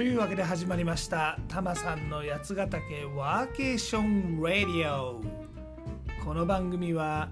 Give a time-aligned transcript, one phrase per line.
[0.00, 1.38] というわけで始まりました。
[1.46, 5.20] タマさんの八ヶ岳ワーケーション・ラディオ。
[6.24, 7.28] この番組は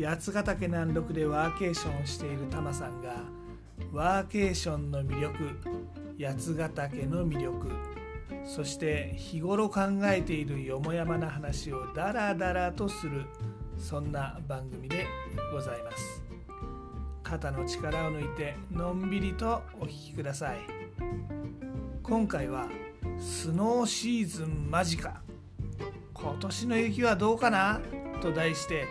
[0.00, 3.16] 八ヶ岳南麓でワーケーションをしているタマさんが
[3.92, 5.58] ワーケーションの魅力
[6.16, 7.66] 八ヶ岳の魅力
[8.46, 13.24] そして日頃考えているよもやまな話をダラダラとする
[13.76, 15.04] そんな番組で
[15.52, 16.22] ございます。
[17.24, 20.83] 肩の力を抜いてのんびりとお聴きください。
[22.06, 22.68] 今回は
[23.18, 25.22] スノーシーズン間近。
[26.12, 27.80] 今年の雪はどうかな？
[28.20, 28.84] と題して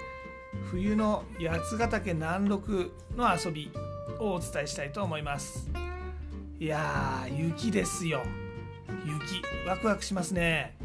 [0.72, 3.72] 冬の八ヶ岳南麓の遊び
[4.20, 5.70] をお伝えしたいと思います。
[6.60, 8.24] いやー雪ですよ。
[9.06, 10.76] 雪ワクワクしますね。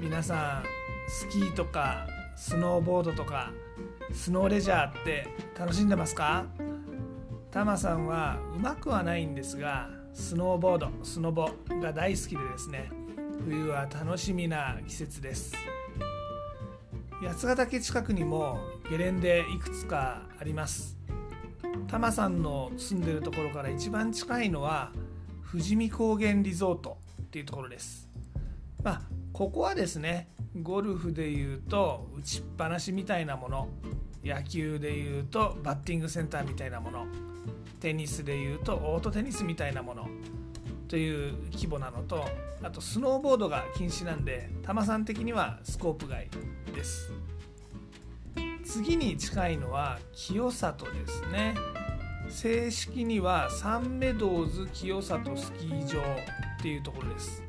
[0.00, 0.64] 皆さん
[1.10, 3.52] スキーとかスノーボードとか
[4.14, 6.46] スノーレジャーって楽しんでますか？
[7.50, 12.90] タマさんはうまくはないんですがスノーボードスノボが大好きでですね
[13.44, 15.54] 冬は楽しみな季節です。
[17.22, 18.58] 八ヶ岳近くにも
[18.90, 20.98] ゲレンデいくつかあります。
[21.86, 24.92] タマさんの住んでるところから一番近いのは
[25.50, 28.08] 富士見高原リゾートっていうところです。
[28.82, 30.28] まあここはですね
[30.62, 33.68] ゴルフでいうと打ちっぱなしみたいなもの
[34.24, 37.06] 野球でいうとバッティングセンターみたいなもの
[37.80, 40.08] テニスでいうとオートテニスみたいなもの
[40.88, 42.26] という規模なのと
[42.62, 46.28] あとスノーボードが禁止なんで多摩さん的にはスコープ外
[46.74, 47.12] です。
[48.64, 51.54] 次に近いのは清里ですね。
[52.28, 57.42] 正式にはサンメドウズ清里スキー場っていうところです。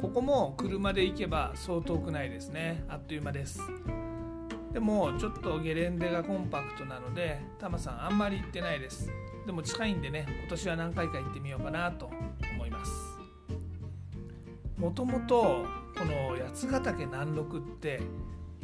[0.00, 2.84] ここも車で行けばそう遠くないですね。
[2.88, 3.60] あっという間です。
[4.72, 9.10] でもちょっとゲレンデがコンパクトなのでタマさんあんまり行ってないです。
[9.46, 12.10] でも近いんでね今年は何回か行ってみようかなと
[12.54, 12.92] 思います。
[14.76, 15.66] もともと
[15.98, 18.00] この八ヶ岳南麓って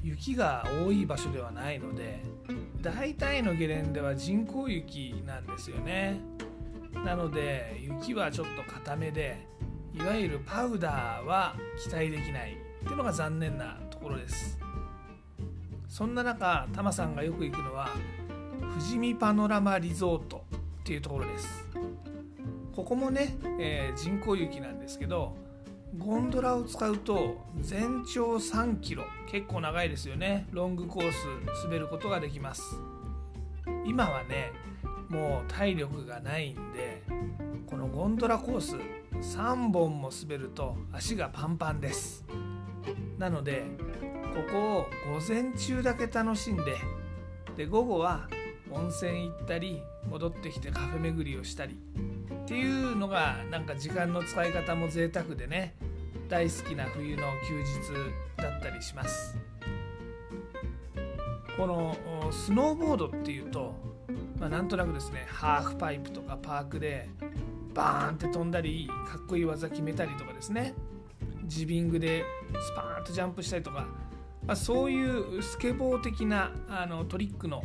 [0.03, 2.23] 雪が多い場所ではないので
[2.81, 6.21] 大体のゲレンデは人工雪なんですよね。
[7.05, 9.47] なので雪はちょっと固めで
[9.93, 14.59] いわゆるパウダーは期待できないっていうのが残念なところです。
[15.89, 17.91] そんな中タマさんがよく行くのは
[18.61, 20.45] 富士見パノラマリゾート
[20.83, 21.67] っていうところです。
[22.75, 25.35] ここもね、えー、人工雪なんですけど
[25.97, 30.47] ゴンドラを使うと全長3キロ結構長いですよね。
[30.51, 32.63] ロングコース滑ることができます。
[33.87, 34.53] 今はね
[35.09, 37.03] もう体力がないんで
[37.67, 38.77] このゴンドラコース
[39.37, 42.25] 3本も滑ると足がパンパンです。
[43.19, 43.65] なので
[44.37, 46.77] ここを午前中だけ楽しんで
[47.57, 48.29] で午後は
[48.71, 49.81] 温泉行ったり
[50.11, 51.79] 戻ってきてカフェ巡りをしたり
[52.45, 55.75] っていうのがなんか時間の使い方も贅沢でね
[56.29, 59.39] 大好きな冬の休日だったりします。
[61.57, 61.97] この
[62.31, 63.75] スノーボードっていうと、
[64.39, 67.09] まあ、なんとなくですねハーフパイプとかパークで
[67.73, 70.75] バーンって飛んだりかっこいい技決めたりとかですね。
[71.47, 72.25] ジビングで
[72.61, 73.87] スパーンとジャンプしたりとか、
[74.47, 77.65] まあ、そういうスケボー的なあのトリックの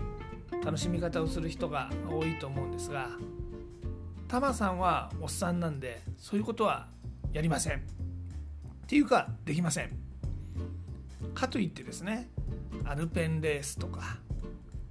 [0.64, 3.10] 楽しみ方をする人が多いと思うんですが
[4.28, 6.88] タマさんはおっさんなんでそういうことは
[7.34, 7.78] やりません。
[7.78, 7.80] っ
[8.88, 9.92] ていうかできません。
[11.34, 12.30] かといってですね
[12.86, 14.18] アルペンレースとか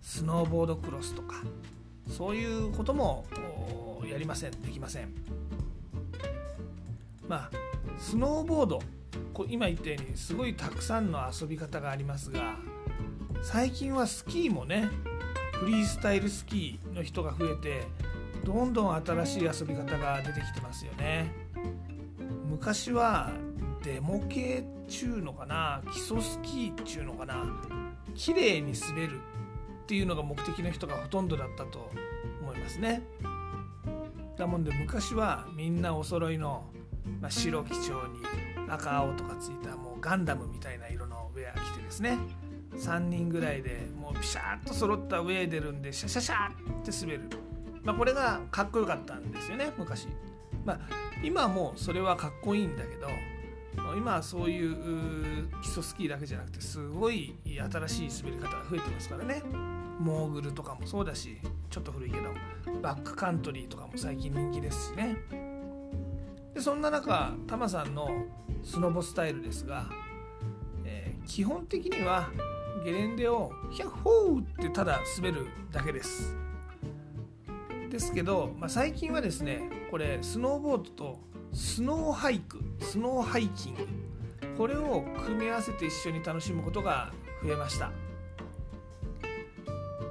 [0.00, 1.42] スノーボードクロスとか
[2.08, 3.26] そういうことも
[4.10, 4.50] やりません。
[4.62, 5.12] できません。
[7.28, 7.50] まあ
[7.98, 8.82] スノーボード
[9.48, 12.56] 今言ったようにすごいたくさんの遊び方がありますが
[13.42, 14.88] 最近はスキーもね
[15.54, 17.86] フリースタイルスキーの人が増えて
[18.44, 21.30] どんどん新しい遊び方が出てきてますよね。
[22.48, 23.30] 昔は
[23.82, 27.62] デモ系っちゅうのかな基礎スキーっちゅうのかな
[28.14, 29.20] 綺麗に滑る
[29.82, 31.90] っていうのが目的の人がほとんどだったと
[32.42, 33.02] 思いますね。
[34.36, 36.64] だもんで昔はみんなお揃いの、
[37.20, 38.20] まあ、白基調に
[38.72, 42.18] 赤青とかついたもうガンダムみたいな色のウェア着てですね。
[42.76, 46.52] 3人ぐらいでもうピシャーッと揃ったウェー出るんでシャシャシャっ
[46.84, 47.22] て滑る、
[47.82, 50.06] まあ、これがかっこよかったんですよね昔、
[50.64, 50.80] まあ、
[51.22, 53.08] 今もそれはかっこいいんだけど
[53.96, 59.42] 今はそういう基礎スキーだけじゃなくてすごい新しい滑り方が増えてますからね。
[60.00, 61.38] モーグルとかもそうだし
[61.68, 62.32] ちょっと古いけど
[62.80, 65.16] バックカントリーとかも最近人気ですしね。
[66.54, 68.08] でそんな中タマさんの
[68.62, 69.86] スノボスタイルですが、
[70.84, 72.28] えー、基本的には
[72.84, 76.34] ゲレンデをヒャッホーってただ滑るだけです。
[77.90, 81.18] ですけど、まあ、最近はですねこれスノーボードと
[81.52, 83.86] スノーハイクスノーハイキング
[84.56, 87.12] これを組み合わせて一緒に楽しむことが
[87.42, 87.90] 増えました。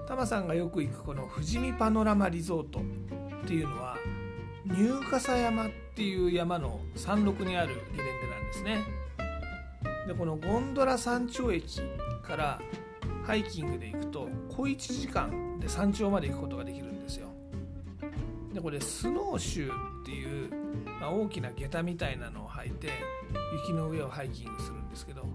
[0.08, 3.96] タマさんがよく行くこの富士見パノラマリゾートっていうのは
[4.66, 8.84] 入笠山っていう山の山麓にあるゲレンデですね。
[10.08, 11.82] でこのゴンドラ山頂駅
[12.24, 12.60] から
[13.26, 17.28] ハイキングで行くと小1時間で山頂まで行くことができるんですよ。
[18.54, 20.50] でこれスノーシューっていう、
[21.00, 22.90] まあ、大きな下駄みたいなのを履いて
[23.62, 25.28] 雪の上をハイキングするんですけど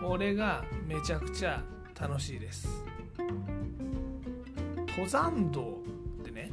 [0.00, 1.62] これがめちゃくちゃ
[1.98, 2.68] 楽しいです。
[4.86, 5.80] 登山道
[6.20, 6.52] ってね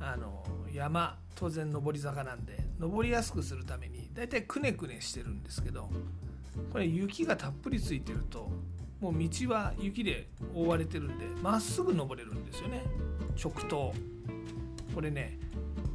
[0.00, 5.90] あの山当然上り坂なんで登りやすくするためにだいたいくねくねしてるんですけど
[6.72, 8.50] これ雪がたっぷりついてると
[9.00, 12.82] もう道は雪で覆われてるんでまっすぐ登れるんですよね。
[13.42, 13.92] 直登
[14.94, 15.38] これね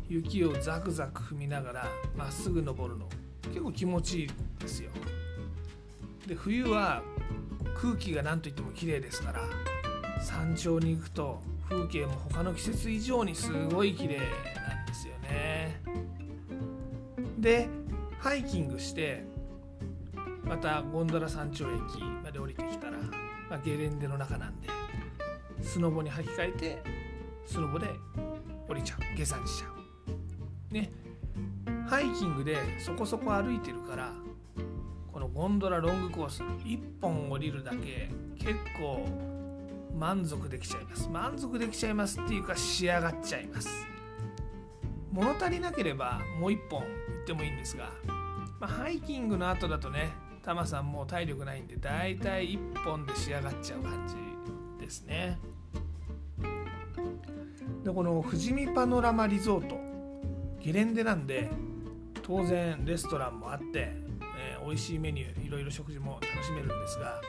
[0.08, 3.10] 雪をザクザク踏みながらまっすぐ登るの。
[3.44, 4.90] 結構気持ちいいですよ。
[6.28, 7.04] で冬は
[7.76, 9.42] 空気が何といっても綺麗ですから
[10.22, 15.63] 山頂に行くと風景も他の季節以上にすごい綺麗なんですよね。
[17.44, 17.68] で
[18.20, 19.26] ハイキングして
[20.46, 22.94] またゴンドラ山頂駅まで降りてきたら、
[23.50, 24.70] まあ、ゲレンデの中なんで
[25.62, 26.84] スノボに履き替えて
[27.46, 27.88] スノボで
[28.70, 29.18] 降りちゃう。
[29.18, 29.68] 下山しちゃ
[30.72, 30.74] う。
[30.74, 30.90] ね。
[31.86, 34.14] ハイキングでそこそこ歩いてるから
[35.12, 38.10] このゴンドラロングコース1本降りるだけ
[38.40, 39.06] 結構
[39.94, 41.10] 満足できちゃいます。
[41.10, 43.68] 満足できちゃいますっていうか仕上がっちゃいます。
[45.12, 47.90] 物足りなければもう1本ってもいいんですが、
[48.60, 50.12] まあ、ハイキングの後だとね
[50.44, 55.40] タマさんもう体力ないんでだいたい1本で仕上がっちゃう感じですね。
[57.84, 59.78] でこの富士見パノラマリゾート
[60.60, 61.50] ゲレンデなんで
[62.22, 63.94] 当然レストランもあって、
[64.40, 67.22] えー、美味しいメニューいろいろ食事も楽しめるんですが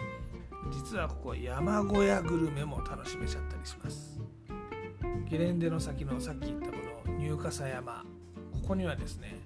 [0.73, 4.20] 実はここ山小屋グルメも楽しめちゃったりします。
[5.29, 6.76] ゲレンデの先のさっき言ったこ
[7.08, 8.05] の入笠山
[8.52, 9.44] ここにはですね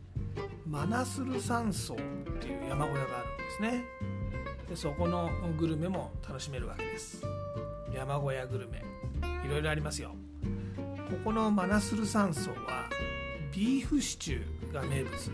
[0.69, 1.97] マナスル山荘っ
[2.41, 3.85] ていう山小屋があるんですね。
[4.69, 7.23] でそこのグルメも楽しめるわけです。
[7.95, 8.85] 山小屋グルメ。
[9.47, 10.15] いろいろありますよ。
[10.77, 12.85] ここのマナスル山荘は
[13.51, 15.33] ビーフシチューが名物です、ね、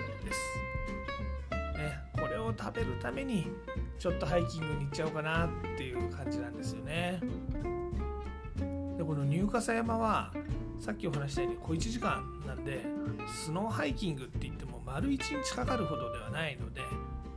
[2.12, 3.48] これを食べるために
[3.98, 7.20] ちょっとハイキングに行っちゃおうかなっていう感じなんですよね。
[8.96, 10.32] でこの入笠山は
[10.78, 12.86] さっきお話したように小1時間なんで
[13.34, 16.80] スノーハイキングって言っても丸1日かかるほどではないので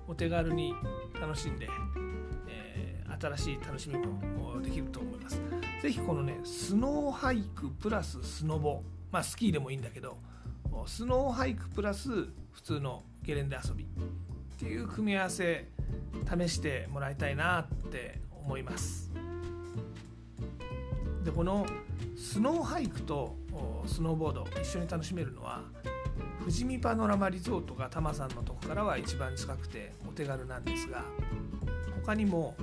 [0.07, 0.75] お手軽に
[1.19, 1.67] 楽しんで、
[2.47, 5.41] えー、新しい楽しみもできると思います。
[5.81, 10.19] 是非このねスノーハイクプラススノボまあスキーでもいいんだけど
[10.85, 13.87] スノーハイクプラス普通のゲレンデ遊びっ
[14.59, 15.65] ていう組み合わせ
[16.39, 19.11] 試してもらいたいなって思います。
[21.23, 21.65] でこの
[22.15, 23.35] スノーハイクと
[23.87, 25.63] スノーボード一緒に楽しめるのは
[26.47, 31.03] 富士見パノラマリゾートがタマさんのとこからは一番近くてお手軽なんですが
[32.05, 32.55] 他にも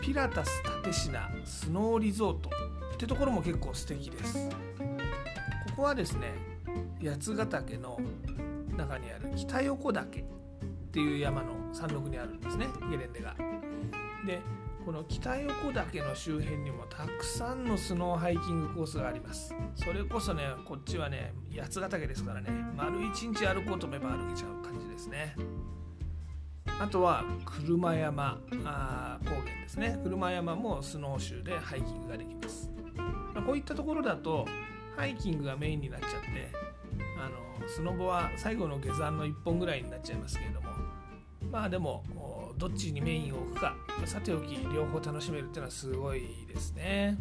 [0.00, 2.50] ピラタス立科スノーリゾート
[2.94, 4.56] ってところも結構素敵ですこ
[5.78, 6.34] こはですね
[7.02, 7.98] 八ヶ岳の
[8.76, 10.24] 中にある北横岳っ
[10.92, 13.34] ていう山の山麓にあるんですねゲレンデが。
[14.24, 14.40] で
[14.86, 19.52] この北横岳の周辺にもたくさんのスノーハイキングコースがあります。
[19.74, 22.50] それこそねこっちはね八ヶ岳ですからね。
[22.76, 25.34] 丸一日歩こうと思えば歩けちゃう感じですね。
[26.78, 29.98] あとは車山あ高原ですね。
[30.04, 32.70] 車山もスノーシューでハイキングができます、
[33.34, 34.46] ま、こういったところだと
[34.96, 36.16] ハイキングがメインになっちゃって
[37.18, 40.68] あのスノボは最後の下山の1本ぐらいになっちゃいますけれども。
[41.50, 42.04] まあでも
[42.56, 43.74] どっちにメインを置くか。
[44.04, 47.18] さておき両方楽しめるっていうのはすごいですね。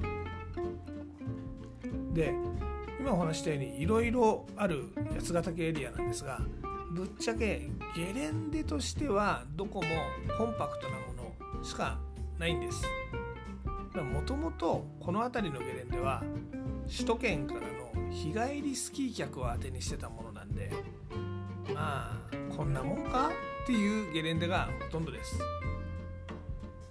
[2.14, 2.34] で
[3.00, 6.40] 今お話したようにいろいろある八ヶ岳エリアなんですが
[6.92, 9.88] ぶっちゃけゲレンデとしてはどこも
[10.38, 11.14] コンパクトなも
[11.60, 12.00] のしか
[12.40, 12.84] ないんです。
[13.94, 16.24] もともとこの辺りのゲレンデは
[16.90, 20.72] 首都圏からの日帰りスキー客を当てにしてたものなんで
[21.74, 23.30] まあこんなもんか？
[23.66, 25.40] っていうゲレンデがほとんどです。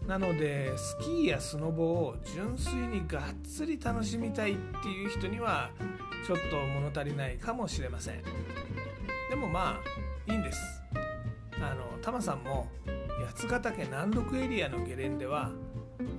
[0.08, 5.70] なのでスキーやスノボを純粋にがっつり楽しみたいっていう人には
[6.26, 8.22] ちょっと物足りないかもしれません。
[9.30, 9.80] でもま
[10.26, 10.60] あいいんです。
[11.60, 12.66] あのタマさんも
[13.28, 15.52] 八ヶ岳南麓エリアのゲレンデは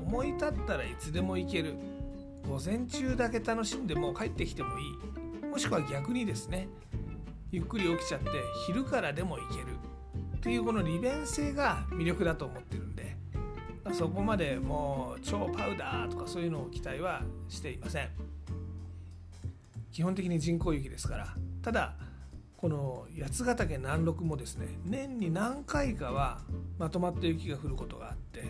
[0.07, 1.75] 思い立ったらいつでも行ける。
[2.47, 4.81] 午前中だけ楽しんでも帰ってきてもい
[5.43, 5.45] い。
[5.47, 6.69] もしくは逆にですね
[7.51, 8.29] ゆっくり起きちゃって
[8.67, 9.74] 昼からでも行ける。
[10.45, 13.17] ていうこの利便性が魅力だと思ってるんで
[13.93, 18.09] そこまでもう超パウダーとかそういうのを期待はしていません。
[19.91, 21.35] 基本的に人工雪ですから。
[21.63, 21.95] ただ
[22.57, 26.41] この八ヶ岳南麓もですね年に何回かは
[26.77, 28.43] まとまった雪が降ることがあって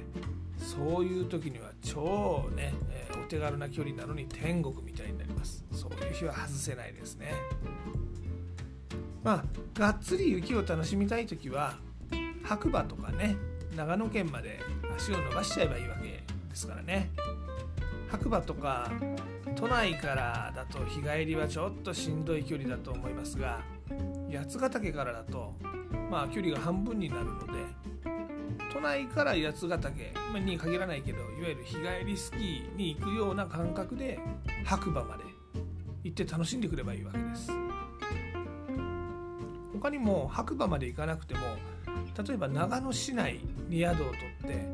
[0.57, 5.63] そういう時には超ね、え、お手軽な距離なのに天国みたいになります。
[5.71, 7.33] そういう日は外せないですね。
[9.25, 11.73] まあがっつり雪を楽しみたい時は
[12.43, 13.35] 白馬とかね
[13.75, 14.59] 長野県まで
[14.95, 17.09] 足を伸ばしちゃえばいいわけですからね。
[18.09, 18.89] 白馬とか
[19.55, 23.61] 都内からだと日帰りはちょっとしんどい距離だと思いますが
[24.31, 25.53] 八ヶ岳からだと
[26.09, 27.53] まあ距離が半分になるので
[28.71, 34.19] 都内から八ヶ岳に限らないけどいわゆる日帰りスキーに行くような感覚で
[34.63, 35.23] 白馬まで
[36.03, 37.64] 行って楽しんでくればいいわけです。
[39.85, 41.41] 他にも白馬まで行かなくても
[42.27, 43.39] 例えば長野市内
[43.69, 44.65] に宿を取って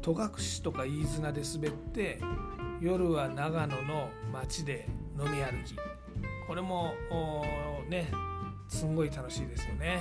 [0.00, 0.30] 戸隠
[0.64, 2.18] とか飯綱で滑って
[2.80, 5.76] 夜は長野の街で飲み歩き。
[6.48, 6.92] これも
[7.88, 8.10] ね
[8.66, 10.00] すんごい楽しいですよね。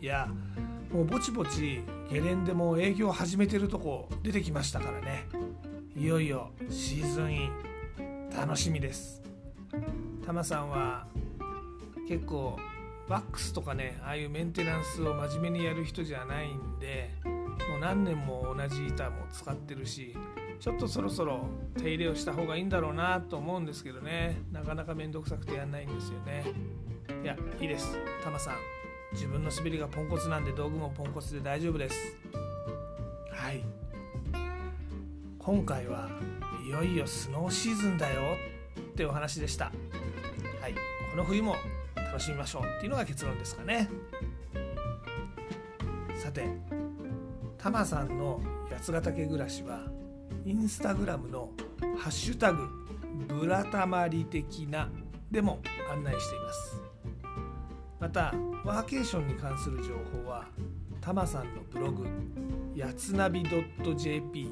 [0.00, 0.28] いや
[0.92, 5.28] もうぼちぼちゲレンデも営業始めてるとこ出てきましたからね。
[5.96, 7.50] いよいよシーズンイン。
[8.36, 9.22] 楽しみです。
[10.26, 11.06] タマさんは
[12.08, 12.58] 結構
[13.08, 17.10] ワックスとかねああいうメンテナンスを真面目にやる人じゃないんで
[17.68, 20.16] もう何年も同じ板も使ってるし
[20.60, 21.46] ちょっとそろそろ
[21.76, 24.40] 手入れをした方がいいんだろうなと思うんですけどね。
[24.50, 26.44] なかなか面倒くさくてやんないんですよね。
[27.22, 27.98] いやいいです。
[28.22, 28.54] タマさん
[29.12, 32.16] 自分の滑りがポンコツなんで道具もポンコツで大丈夫です。
[33.30, 33.62] はい。
[35.38, 36.08] 今回は
[36.66, 38.22] いよいよスノーシーズンだよ
[38.80, 39.66] ってお話でした。
[40.62, 40.74] はい。
[41.10, 41.56] この冬も
[42.14, 43.90] 楽しみましょうっていうのが結論ですかね。
[46.14, 46.46] さて
[47.58, 48.40] タマさんの
[48.70, 49.80] 八ヶ岳暮らしは
[50.44, 51.50] インスタグラムの
[51.98, 52.68] 「ハッシュタグ
[53.26, 54.88] ブラタマリ的な」
[55.28, 56.80] でも案内しています。
[57.98, 58.32] また
[58.64, 60.46] ワーケーションに関する情報は
[61.00, 62.06] タマさんのブログ
[62.76, 64.48] やつなび .jp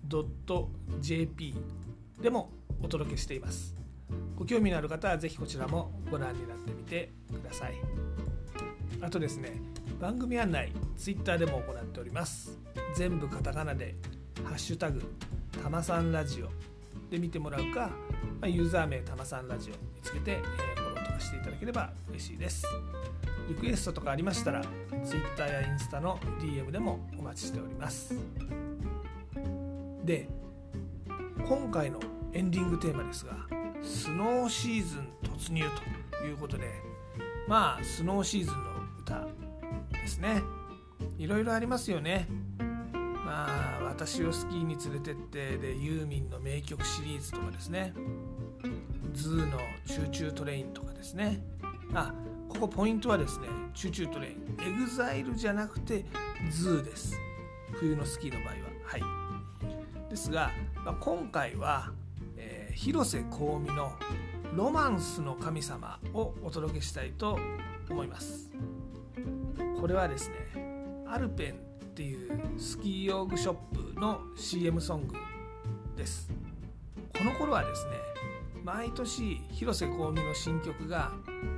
[0.07, 1.55] .jp
[2.21, 3.75] でもお届けしています。
[4.35, 7.75] ご興味のある方はぜひこちらもご覧になってみてください。
[9.01, 9.61] あとですね
[9.99, 12.57] 番組案内 Twitter でも行っております。
[12.95, 13.95] 全部カタカナで
[14.43, 15.01] 「ハッシュタグ
[15.61, 16.49] たまさんラジオ」
[17.09, 17.91] で見てもらうか、
[18.41, 20.41] まユーザー名たまさんラジオ見つけて、え
[20.75, 22.65] フォローとかしていただければ嬉しいです。
[23.47, 24.63] リクエストとかありましたら
[25.03, 28.15] Twitter やインスタの DM でもお待ちしております。
[30.03, 30.27] で
[31.47, 31.99] 今回の
[32.33, 33.33] エンディングテーマですが
[33.81, 35.63] スノーシーズン突入
[36.11, 36.65] ということで
[37.47, 38.61] まあスノーシーズンの
[38.99, 39.27] 歌
[39.91, 40.41] ですね。
[41.17, 42.27] いろいろありますよね。
[43.25, 47.93] まあ私をスキーに連れてってでユーミンの名曲シリーズとかですね。
[49.13, 51.41] ZOO の Choo Choo TRAIN とかですね。
[51.93, 52.13] あ
[52.49, 56.05] ここポイントはですね Choo Choo TRAIN。EXILE じゃなくて
[56.49, 57.17] ZOO です。
[57.73, 58.59] 冬のスキーの場合は。
[58.85, 59.22] はい。
[60.13, 60.51] ですが、
[60.85, 61.91] まあ、今回は、
[62.37, 63.93] えー、広瀬香美の
[64.53, 67.39] 「ロマンスの神様」をお届けしたいと
[67.89, 68.51] 思います。
[69.81, 70.35] これはですね
[71.07, 73.55] アルペンっていうスキー用具ショッ
[73.95, 75.15] プの CM ソング
[75.97, 76.29] です。
[77.17, 77.93] この頃はですね
[78.63, 81.11] 毎年広瀬香美の新曲が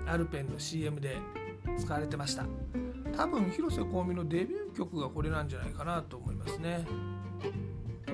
[0.08, 1.18] アルペンの CM で
[1.78, 2.46] 使われてました。
[3.18, 6.88] 多分広瀬香美のデビュー曲がこれなんじゃないかなと思いますね。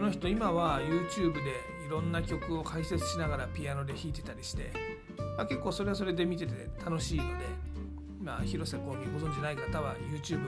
[0.02, 1.42] この人今は YouTube で
[1.86, 4.72] いろんな曲を解説しながらピアノで弾いてたりして、
[5.38, 6.54] まあ、結構それはそれで見てて
[6.84, 7.46] 楽しいので、
[8.20, 10.40] まあ、広瀬香美ご存じない方は YouTube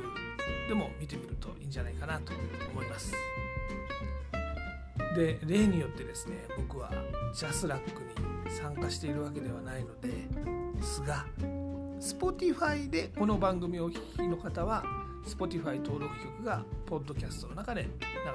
[0.68, 2.34] でも見てみるといいんじゃないかなと
[2.72, 3.14] 思います。
[5.16, 6.90] で例によってですね僕は
[7.36, 10.10] ジャスラックに参加しているわけではないので
[10.82, 11.28] すが
[12.00, 14.84] Spotify でこの番組をお聴きの方は
[15.28, 17.90] Spotify 登録曲がポッドキャストの中で流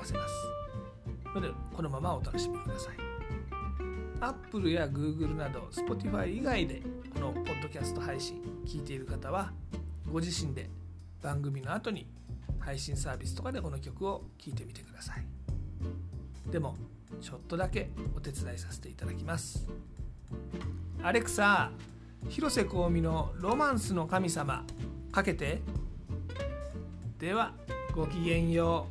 [0.05, 0.58] せます。
[1.41, 2.95] のでこのままお楽しみください。
[4.21, 6.83] Apple や Google など Spotify 以外で
[7.15, 9.53] このポッドキャスト配信聞いている方は
[10.11, 10.69] ご自身で
[11.23, 12.09] 番組の後に
[12.59, 15.25] 配信サービスとかでこの曲を聴いてみてください。
[16.51, 16.77] でも
[17.21, 19.69] ちょっとだけお手伝いさせていただきます。
[21.03, 21.71] アレクサ
[22.29, 24.65] 広瀬香美の「ロマンスの神様」
[25.13, 25.63] かけて。
[27.19, 27.53] では
[27.95, 28.87] ごきげんよ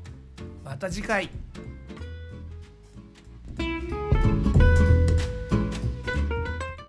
[0.64, 0.66] う。
[0.66, 1.30] また次回。